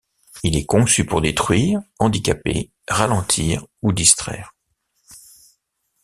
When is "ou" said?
3.83-3.93